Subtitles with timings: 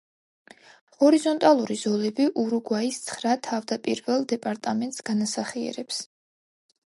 [1.01, 6.03] ჰორიზონტალური ზოლები ურუგვაის ცხრა თავდაპირველ დეპარტამენტს განასახიერებს.